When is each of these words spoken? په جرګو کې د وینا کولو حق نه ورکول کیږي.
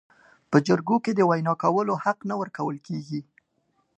په 0.51 0.57
جرګو 0.67 0.97
کې 1.03 1.11
د 1.15 1.21
وینا 1.29 1.53
کولو 1.63 1.93
حق 2.03 2.19
نه 2.29 2.35
ورکول 2.41 2.77
کیږي. 2.87 3.21